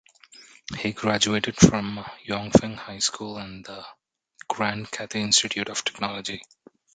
He 0.79 0.93
graduated 0.93 1.57
from 1.57 2.03
Yongfeng 2.27 2.73
High 2.75 2.97
School 2.97 3.37
and 3.37 3.63
the 3.63 3.85
Grand 4.49 4.89
Cathay 4.89 5.21
Institute 5.21 5.69
of 5.69 5.85
Technology. 5.85 6.41